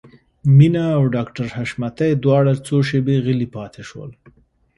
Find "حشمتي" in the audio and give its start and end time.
1.57-2.09